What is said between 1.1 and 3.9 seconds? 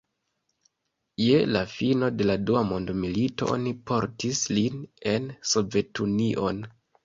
Je la fino de la dua mondmilito oni